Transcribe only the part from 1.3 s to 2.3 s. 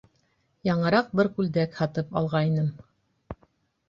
күлдәк һатып